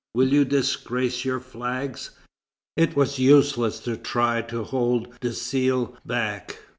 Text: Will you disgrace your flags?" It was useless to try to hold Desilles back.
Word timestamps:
Will 0.15 0.29
you 0.29 0.45
disgrace 0.45 1.23
your 1.25 1.39
flags?" 1.39 2.09
It 2.75 2.95
was 2.95 3.19
useless 3.19 3.79
to 3.81 3.97
try 3.97 4.41
to 4.41 4.63
hold 4.63 5.09
Desilles 5.19 5.89
back. 6.03 6.57